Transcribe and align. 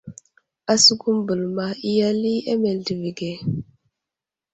Asəkum 0.73 1.17
bəlma 1.27 1.67
i 1.91 1.93
ali 2.09 2.33
a 2.51 2.53
meltivi 2.61 3.11
age. 3.13 3.31